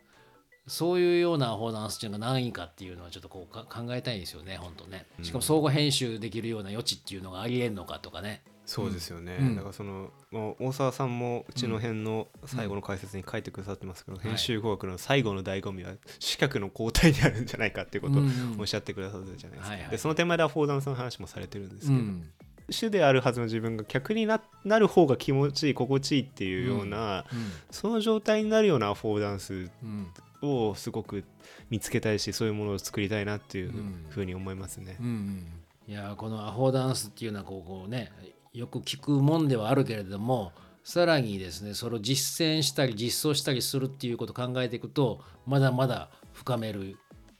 [0.69, 5.05] そういうようなアフォーダンスっていうのが何かっていうのはちょっとこうか考えたいですよね本当ね。
[5.21, 8.41] しかも相互編集できるような余地っていうのがありえんのかとかね。
[8.65, 9.55] そうですよね、うん。
[9.55, 22.29] だからその大沢さんもうちの辺の最後の解説に書いてくださってますけど、編集語学の最後の醍醐味は視覚の交代にあるんじゃないかっていうことをうんうんおっしゃってくださったじゃないですか、でその手前でアフォーダンスの話もされてるんですけど、うん
[22.69, 30.07] 主であるはずの自分が客にななる方が気持ちいい心地いいっていうような、うんその状態になるようなアフォーダンスうん。
[30.41, 31.25] をすごく
[31.69, 34.05] 見つけたいしそういうものを作りたいなっていううん。
[34.09, 34.97] ふうに思いますね。
[34.99, 35.45] うんうん。
[35.87, 38.11] いやこのアフォーダンスっていうのはこうこうね
[38.53, 40.51] よく聞くもんではあるけれども
[40.83, 46.97] さらにですねそれを実践したり実装したりするっていうことを考えていくとまだまだ深める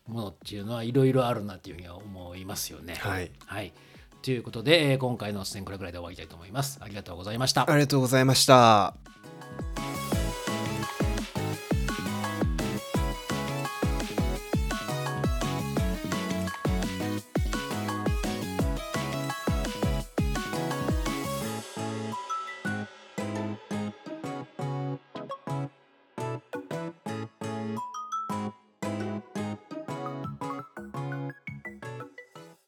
[0.07, 2.95] ものっていうのはいろいろあるなっていうふうには思いますよね。
[2.95, 3.71] はい、はい、
[4.21, 6.79] ということで、えー、今回の出演これぐらいで終わりたいと思います。
[6.81, 7.69] ありがとうございました。
[7.69, 8.93] ありがとうございました。